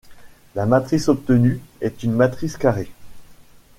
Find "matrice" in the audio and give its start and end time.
0.65-1.09, 2.13-2.57